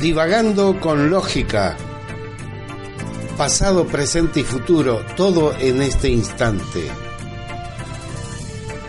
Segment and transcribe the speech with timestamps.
[0.00, 1.74] Divagando con lógica.
[3.38, 6.90] Pasado, presente y futuro, todo en este instante.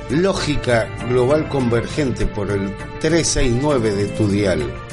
[0.09, 4.86] Lógica Global Convergente por el 369 de tu dial.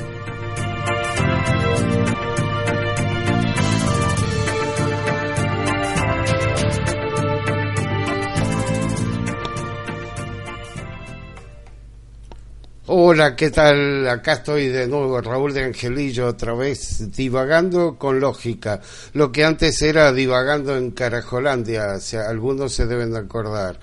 [13.15, 14.09] Hola, ¿qué tal?
[14.09, 18.81] Acá estoy de nuevo, Raúl de Angelillo, otra vez divagando con lógica.
[19.13, 21.97] Lo que antes era divagando en Carajolandia,
[22.29, 23.79] algunos se deben acordar.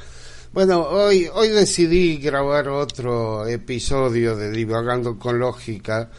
[0.51, 6.09] Bueno, hoy, hoy decidí grabar otro episodio de Divagando con Lógica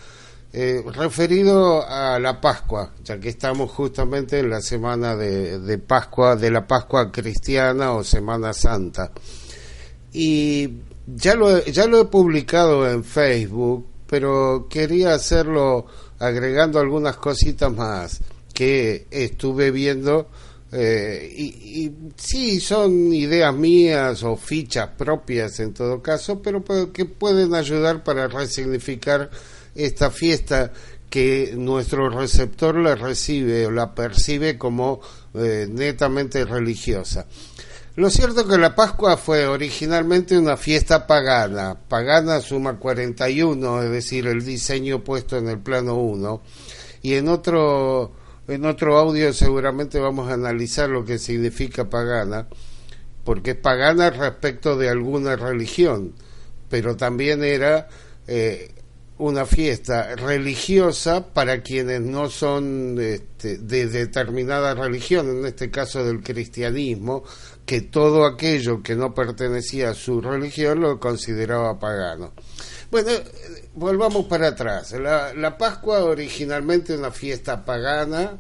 [0.51, 6.35] eh, referido a la Pascua, ya que estamos justamente en la semana de, de Pascua,
[6.35, 9.13] de la Pascua cristiana o Semana Santa.
[10.15, 15.87] Y ya lo, ya lo he publicado en Facebook, pero quería hacerlo
[16.19, 18.21] agregando algunas cositas más
[18.55, 20.29] que estuve viendo
[20.75, 27.05] eh, y, y, sí son ideas mías o fichas propias en todo caso, pero que
[27.05, 29.31] pueden ayudar para resignificar
[29.75, 30.73] esta fiesta
[31.11, 35.03] que nuestro receptor la recibe o la percibe como
[35.35, 37.27] eh, netamente religiosa.
[37.95, 41.77] Lo cierto es que la Pascua fue originalmente una fiesta pagana.
[41.89, 46.43] Pagana suma 41, es decir, el diseño puesto en el plano 1.
[47.03, 48.13] Y en otro,
[48.49, 52.49] en otro audio seguramente vamos a analizar lo que significa pagana,
[53.25, 56.15] porque es pagana respecto de alguna religión,
[56.71, 57.89] pero también era
[58.27, 58.71] eh,
[59.19, 66.23] una fiesta religiosa para quienes no son este, de determinada religión, en este caso del
[66.23, 67.23] cristianismo,
[67.65, 72.33] que todo aquello que no pertenecía a su religión lo consideraba pagano.
[72.91, 73.11] Bueno,
[73.75, 74.93] volvamos para atrás.
[74.93, 78.39] La, la Pascua originalmente una fiesta pagana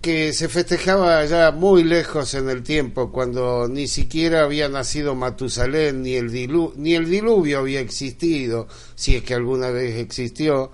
[0.00, 6.02] que se festejaba ya muy lejos en el tiempo, cuando ni siquiera había nacido Matusalén,
[6.02, 6.30] ni el,
[6.76, 10.70] ni el diluvio había existido, si es que alguna vez existió,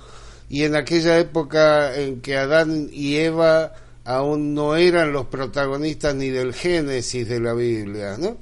[0.51, 3.73] y en aquella época en que Adán y Eva
[4.05, 8.37] aún no eran los protagonistas ni del Génesis de la Biblia, ¿no?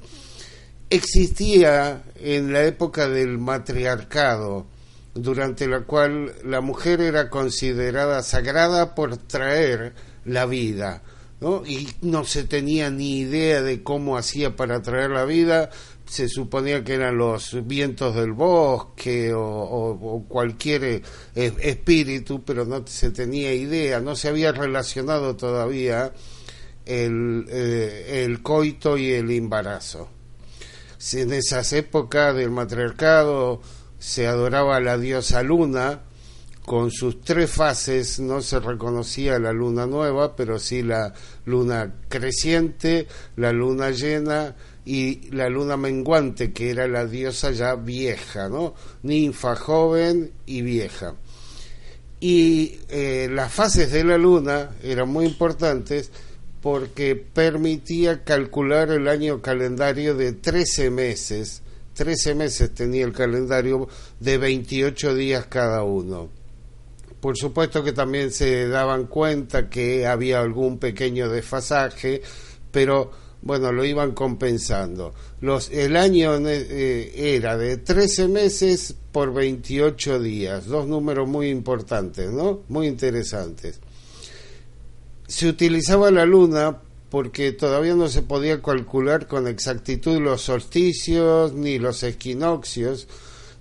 [0.89, 4.67] Existía en la época del matriarcado,
[5.15, 9.93] durante la cual la mujer era considerada sagrada por traer
[10.25, 11.01] la vida,
[11.39, 11.65] ¿no?
[11.65, 15.69] Y no se tenía ni idea de cómo hacía para traer la vida,
[16.05, 21.01] se suponía que eran los vientos del bosque o, cualquier eh,
[21.35, 26.13] espíritu, pero no se tenía idea, no se había relacionado todavía
[26.85, 30.09] el, eh, el coito y el embarazo.
[31.11, 33.61] En esas épocas del matriarcado
[33.99, 36.01] se adoraba a la diosa luna,
[36.65, 41.13] con sus tres fases no se reconocía la luna nueva, pero sí la
[41.45, 48.47] luna creciente, la luna llena y la luna menguante, que era la diosa ya vieja,
[48.47, 48.75] ¿no?
[49.03, 51.15] Ninfa joven y vieja.
[52.19, 56.11] Y eh, las fases de la luna eran muy importantes
[56.61, 61.61] porque permitía calcular el año calendario de 13 meses.
[61.93, 63.89] 13 meses tenía el calendario
[64.21, 66.42] de 28 días cada uno.
[67.23, 72.21] Por supuesto que también se daban cuenta que había algún pequeño desfasaje,
[72.69, 73.11] pero
[73.41, 75.13] bueno, lo iban compensando.
[75.39, 82.29] Los, el año eh, era de 13 meses por 28 días, dos números muy importantes,
[82.29, 82.63] ¿no?
[82.67, 83.79] Muy interesantes.
[85.25, 91.79] Se utilizaba la luna porque todavía no se podía calcular con exactitud los solsticios ni
[91.79, 93.07] los equinoccios.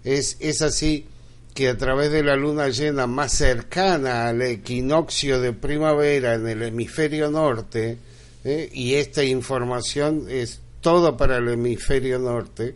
[0.03, 1.07] Es, es así
[1.55, 6.63] que a través de la luna llena más cercana al equinoccio de primavera en el
[6.63, 7.99] hemisferio norte,
[8.45, 8.71] ¿eh?
[8.73, 12.75] y esta información es toda para el hemisferio norte,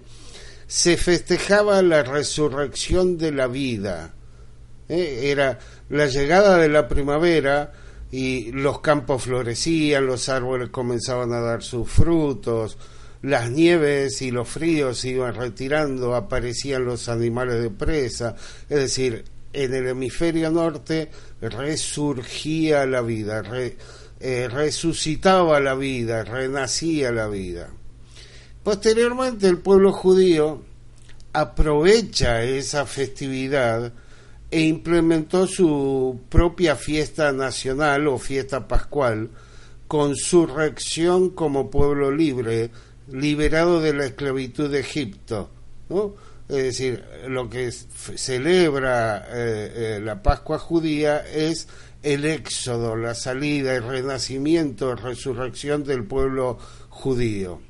[0.67, 4.15] se festejaba la resurrección de la vida.
[4.89, 5.31] ¿eh?
[5.31, 5.59] Era
[5.89, 7.73] la llegada de la primavera,
[8.11, 12.79] y los campos florecían, los árboles comenzaban a dar sus frutos,
[13.27, 18.37] las nieves y los fríos se iban retirando, aparecían los animales de presa,
[18.69, 23.43] es decir, en el hemisferio norte resurgía la vida,
[24.21, 27.71] eh, resucitaba la vida, renacía la vida.
[28.63, 30.63] Posteriormente el pueblo judío
[31.33, 33.93] aprovecha esa festividad
[34.53, 39.31] e implementó su propia fiesta nacional o fiesta pascual
[39.89, 42.71] con su reacción como pueblo libre,
[43.09, 45.51] liberado de la esclavitud de Egipto.
[46.49, 51.69] Es decir, lo que celebra eh, eh, la Pascua judía es
[52.03, 56.59] el éxodo, la salida, el renacimiento, la resurrección del pueblo
[56.89, 57.61] judío.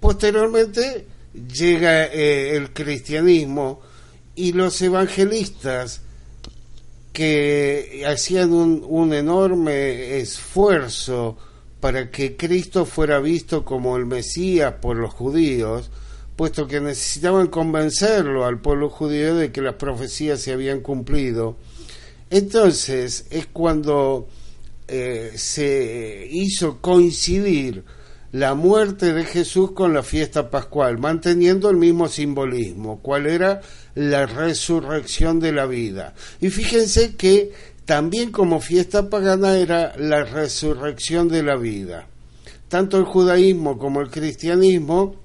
[0.00, 3.80] Posteriormente llega eh, el cristianismo
[4.34, 6.02] y los evangelistas
[7.12, 11.36] que hacían un enorme esfuerzo
[11.80, 15.90] para que Cristo fuera visto como el Mesías por los judíos,
[16.36, 21.56] puesto que necesitaban convencerlo al pueblo judío de que las profecías se habían cumplido.
[22.30, 24.28] Entonces es cuando
[24.88, 27.84] eh, se hizo coincidir
[28.32, 33.60] la muerte de Jesús con la fiesta pascual, manteniendo el mismo simbolismo, cuál era
[33.94, 36.14] la resurrección de la vida.
[36.40, 37.52] Y fíjense que
[37.84, 42.06] también como fiesta pagana era la resurrección de la vida.
[42.68, 45.16] Tanto el judaísmo como el cristianismo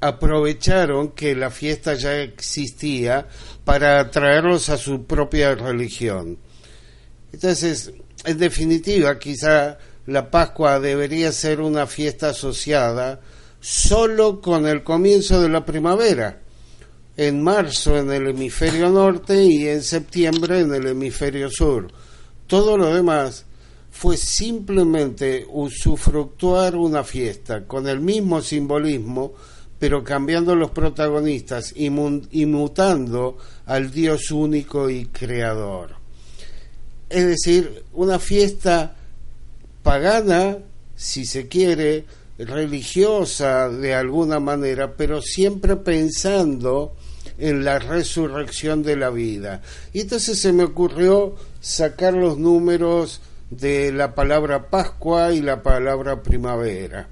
[0.00, 3.26] aprovecharon que la fiesta ya existía
[3.64, 6.38] para atraerlos a su propia religión.
[7.32, 7.92] Entonces,
[8.24, 13.20] en definitiva, quizá la Pascua debería ser una fiesta asociada
[13.60, 16.40] solo con el comienzo de la primavera,
[17.16, 21.88] en marzo en el hemisferio norte y en septiembre en el hemisferio sur.
[22.46, 23.44] Todo lo demás
[23.90, 29.34] fue simplemente usufructuar una fiesta con el mismo simbolismo,
[29.78, 35.96] pero cambiando los protagonistas y, mutando al Dios único y creador.
[37.08, 38.94] Es decir, una fiesta
[39.82, 40.58] pagana,
[40.94, 42.04] si se quiere,
[42.38, 46.94] religiosa de alguna manera, pero siempre pensando
[47.40, 49.62] en la resurrección de la vida.
[49.92, 53.20] Y entonces se me ocurrió sacar los números
[53.50, 57.08] de la palabra Pascua y la palabra primavera,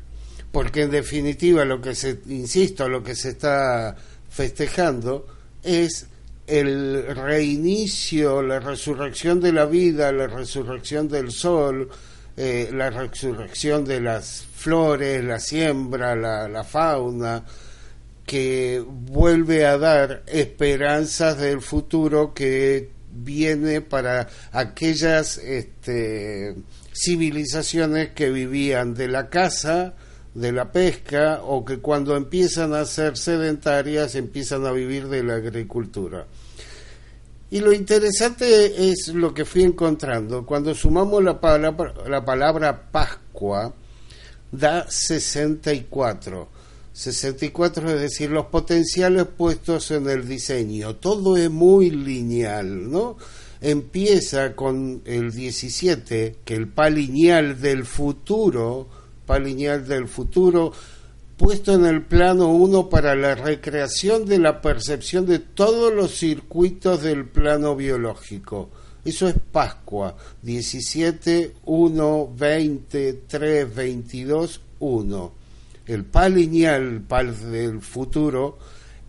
[0.53, 3.97] porque en definitiva lo que se, insisto, lo que se está
[4.31, 5.27] festejando
[5.63, 6.07] es
[6.47, 11.91] el reinicio, la resurrección de la vida, la resurrección del sol,
[12.37, 17.45] eh, la resurrección de las flores, la siembra, la, fauna,
[18.29, 26.55] que vuelve a dar esperanzas del futuro que viene para aquellas este,
[26.93, 29.95] civilizaciones que vivían de la caza,
[30.35, 35.37] de la pesca o que cuando empiezan a ser sedentarias empiezan a vivir de la
[35.37, 36.27] agricultura.
[37.51, 40.45] Y lo interesante es lo que fui encontrando.
[40.45, 43.73] Cuando sumamos la palabra, la palabra Pascua,
[44.53, 46.58] da 64.
[46.99, 50.97] 64 es decir, los potenciales puestos en el diseño.
[50.97, 53.17] Todo es muy lineal, ¿no?
[53.61, 58.89] Empieza con el 17, que el palineal del futuro,
[59.27, 60.73] palineal del futuro,
[61.37, 67.01] puesto en el plano 1 para la recreación de la percepción de todos los circuitos
[67.05, 68.71] del plano biológico.
[69.05, 75.39] Eso es Pascua, 17, 1, 20, 3, 22, 1.
[75.89, 78.59] El pal lineal, el pal del futuro,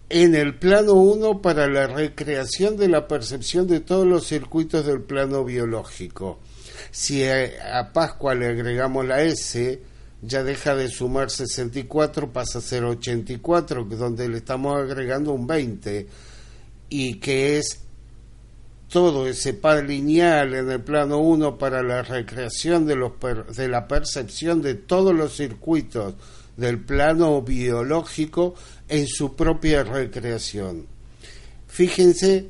[0.10, 5.02] en el plano 1 para la recreación de la percepción de todos los circuitos del
[5.02, 6.40] plano biológico.
[6.90, 9.82] Si a Pascua le agregamos la S,
[10.22, 16.08] ya deja de sumar 64, pasa a ser 84, donde le estamos agregando un 20,
[16.90, 17.82] y que es
[18.90, 23.12] todo ese par lineal en el plano 1 para la recreación de, los
[23.56, 26.16] de la percepción de todos los circuitos
[26.60, 28.56] del plano biológico
[28.88, 30.86] en su propia recreación.
[31.68, 32.48] Fíjense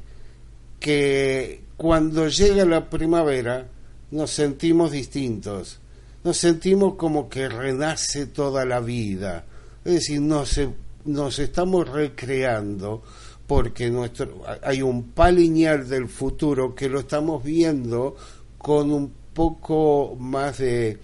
[0.80, 3.68] que cuando llega la primavera
[4.12, 5.80] nos sentimos distintos
[6.24, 9.46] nos sentimos como que renace toda la vida.
[9.86, 10.60] Es decir, nos,
[11.06, 13.04] nos estamos recreando
[13.48, 18.16] porque nuestro, hay un paliñal del futuro que lo estamos viendo
[18.58, 21.00] con un poco más de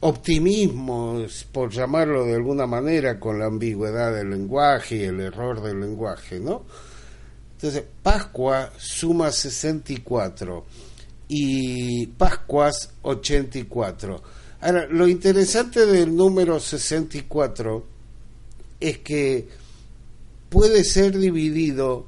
[0.00, 5.80] optimismo, por llamarlo de alguna manera, con la ambigüedad del lenguaje y el error del
[5.80, 6.64] lenguaje, ¿no?
[7.52, 10.64] Entonces, Pascua suma 64
[11.28, 14.22] y Pascuas 84.
[14.60, 17.86] Ahora, lo interesante del número 64
[18.80, 19.48] es que
[20.50, 22.06] puede ser dividido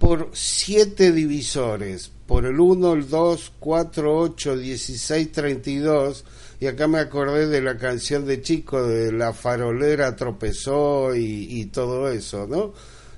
[0.00, 6.24] por siete divisores, por el 1, el 2, 4, 8, 16, 32,
[6.58, 12.10] y acá me acordé de la canción de Chico, de la farolera tropezó y, todo
[12.10, 12.72] eso, ¿no?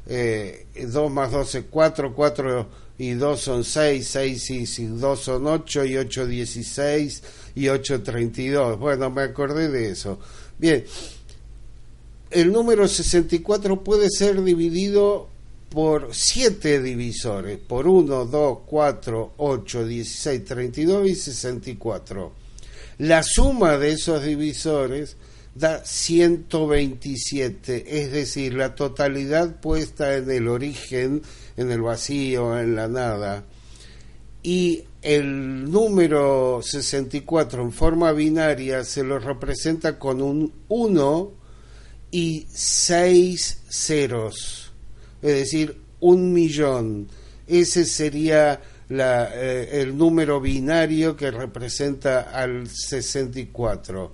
[0.08, 5.46] Eh, 2 más 2 es 4, 4 y 2 son 6, 6 y 2 son
[5.46, 7.22] 8 y 8 16
[7.54, 8.78] y 8 32.
[8.80, 10.18] Bueno, me acordé de eso.
[10.58, 10.84] Bien,
[12.32, 15.31] el número 64 puede ser dividido
[15.72, 22.32] por 7 divisores, por 1, 2, 4, 8, 16, 32 y 64.
[22.98, 25.16] La suma de esos divisores
[25.54, 31.22] da 127, es decir, la totalidad puesta en el origen,
[31.56, 33.44] en el vacío, en la nada.
[34.42, 41.32] Y el número 64 en forma binaria se lo representa con un 1
[42.10, 44.61] y 6 ceros,
[45.22, 47.08] es decir, un millón.
[47.46, 54.12] Ese sería la, eh, el número binario que representa al 64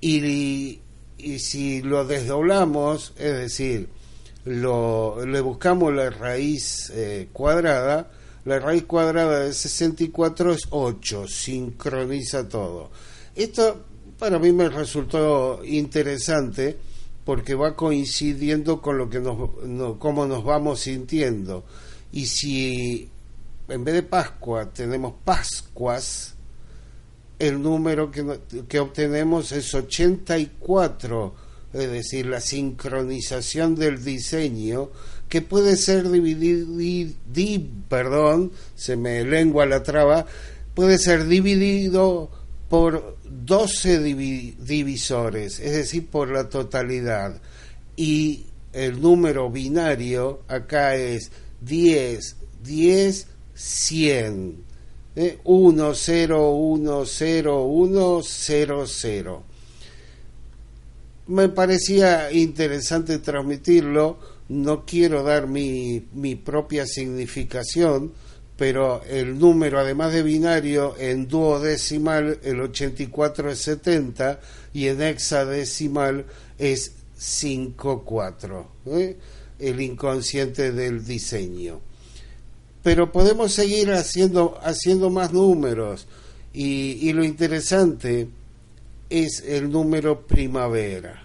[0.00, 0.80] y,
[1.18, 3.88] y si lo desdoblamos, es decir,
[4.44, 8.10] lo, le buscamos la raíz eh, cuadrada,
[8.44, 12.90] la raíz cuadrada de 64 es 8, sincroniza todo.
[13.36, 13.84] Esto
[14.18, 16.76] para mí me resultó interesante
[17.28, 21.62] porque va coincidiendo con lo que nos, no, cómo nos vamos sintiendo.
[22.10, 23.10] Y si
[23.68, 26.36] en vez de Pascua tenemos Pascuas,
[27.38, 31.34] el número que, que obtenemos es 84,
[31.74, 34.88] es decir, la sincronización del diseño
[35.28, 37.12] que puede ser dividido,
[37.90, 40.24] perdón, se me lengua la traba,
[40.74, 42.30] puede ser dividido
[42.68, 47.40] por 12 divisores, es decir, por la totalidad.
[47.96, 51.30] Y el número binario acá es
[51.62, 54.68] 10, 10, 100.
[55.42, 59.42] 1 0 1 0 1 0 0
[61.26, 68.12] me parecía interesante transmitirlo no quiero dar mi, mi propia significación
[68.58, 74.40] pero el número además de binario en duodecimal el 84 es 70
[74.74, 76.26] y en hexadecimal
[76.58, 79.16] es 54 ¿eh?
[79.60, 81.80] el inconsciente del diseño
[82.82, 86.06] pero podemos seguir haciendo, haciendo más números
[86.52, 88.28] y, y lo interesante
[89.10, 91.24] es el número primavera.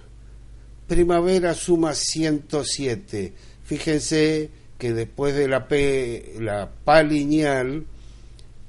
[0.87, 3.33] Primavera suma 107.
[3.63, 4.49] Fíjense
[4.83, 7.85] que después de la P, la P lineal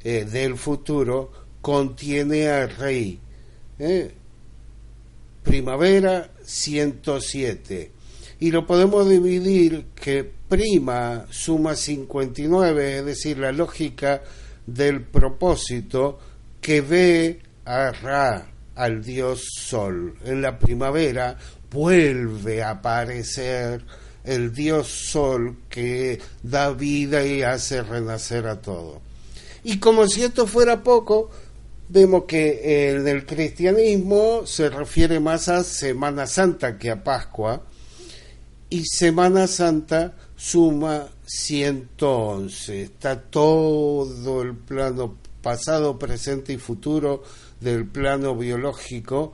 [0.05, 3.19] eh, del futuro contiene a rey.
[3.81, 4.15] ¿eh?
[5.43, 7.91] Primavera 107
[8.39, 14.23] y lo podemos dividir que prima suma 59, es decir, la lógica
[14.69, 16.21] del propósito
[16.61, 20.17] que ve a Ra, al dios Sol.
[20.25, 21.37] En la primavera
[21.73, 23.85] vuelve a aparecer
[24.25, 29.01] el dios Sol que da vida y hace renacer a todo.
[29.63, 31.31] Y como si esto fuera poco,
[31.89, 37.63] vemos que en el cristianismo se refiere más a Semana Santa que a Pascua,
[38.71, 42.83] y Semana Santa suma 111.
[42.83, 47.23] Está todo el plano pasado, presente y futuro
[47.61, 49.33] del plano biológico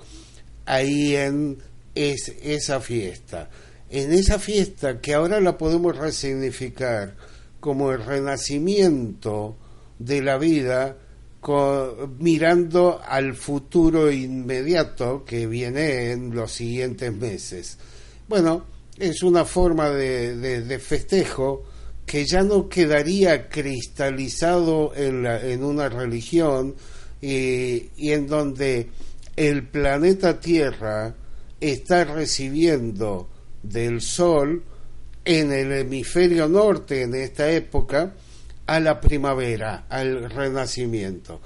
[0.67, 1.59] ahí en
[1.95, 3.49] esa fiesta.
[3.91, 7.17] En esa fiesta que ahora la podemos resignificar
[7.59, 9.57] como el renacimiento
[9.99, 10.97] de la vida
[12.19, 17.79] mirando al futuro inmediato que viene en los siguientes meses.
[18.29, 18.65] Bueno,
[18.97, 21.65] es una forma de, festejo
[22.07, 26.77] que ya no quedaría cristalizado en, la, en una religión
[27.21, 28.91] y, y en donde
[29.35, 31.17] el planeta Tierra
[31.61, 33.29] está recibiendo
[33.63, 34.63] del Sol
[35.25, 38.13] en el hemisferio norte en esta época
[38.67, 41.41] a la primavera, al renacimiento.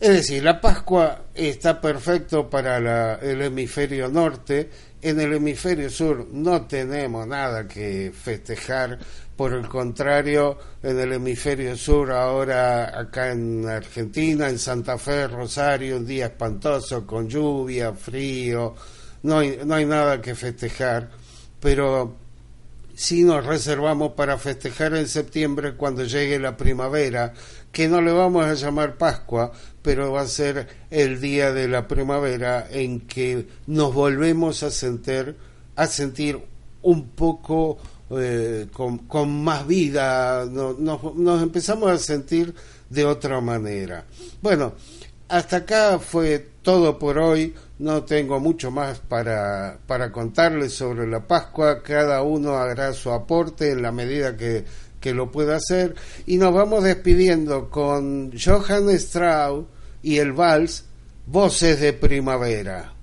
[0.00, 4.70] Es decir, la Pascua está perfecto para el hemisferio norte,
[5.02, 8.98] en el hemisferio sur no tenemos nada que festejar,
[9.36, 15.96] por el contrario, en el hemisferio sur ahora acá en Argentina, en Santa Fe, Rosario,
[15.96, 18.74] un día espantoso con lluvia, frío,
[19.22, 21.10] no no hay nada que festejar,
[21.60, 22.16] pero
[22.94, 27.32] sí nos reservamos para festejar en septiembre cuando llegue la primavera,
[27.70, 31.86] que no le vamos a llamar Pascua, pero va a ser el día de la
[31.86, 35.36] primavera en que nos volvemos a sentir,
[35.76, 36.40] a sentir
[36.82, 37.78] un poco
[38.10, 42.54] eh, con, más vida, nos empezamos a sentir
[42.90, 44.04] de otra manera.
[44.40, 44.72] Bueno,
[45.28, 47.54] hasta acá fue todo por hoy.
[47.78, 51.82] No tengo mucho más para, para contarles sobre la Pascua.
[51.82, 54.64] Cada uno hará su aporte en la medida que,
[55.00, 55.94] que lo pueda hacer.
[56.26, 59.66] Y nos vamos despidiendo con Johann Strauss
[60.02, 60.84] y el vals
[61.26, 62.97] Voces de Primavera.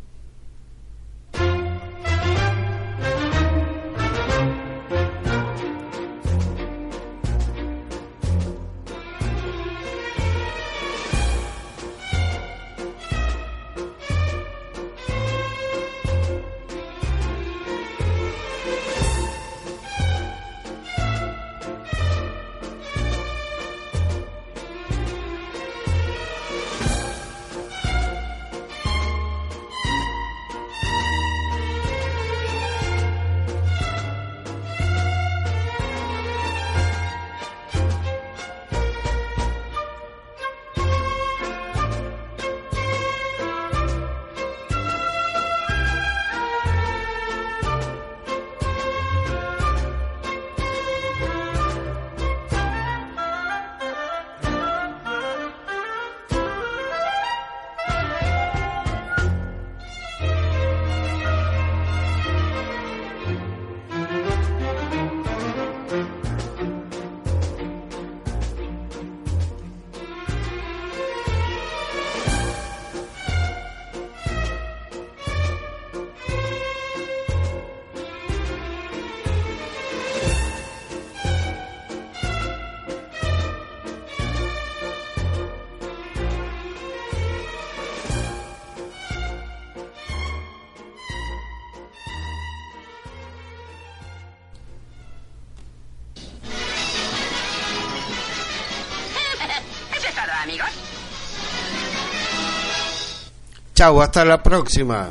[103.76, 105.10] Chau, hasta la próxima.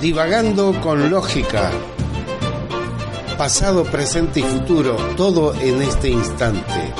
[0.00, 1.72] Divagando con lógica.
[3.36, 6.94] Pasado, presente y futuro, todo en este instante.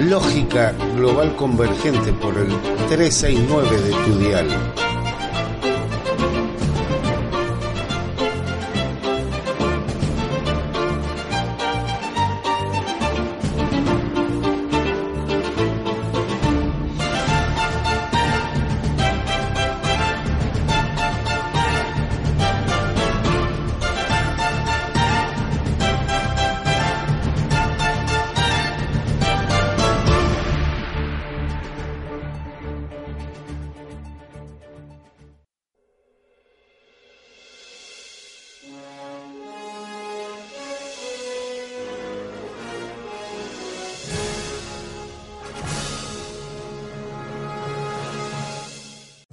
[0.00, 2.48] Lógica Global Convergente por el
[2.88, 4.48] 369 de tu dial.